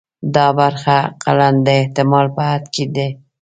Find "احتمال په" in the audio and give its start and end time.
1.81-2.41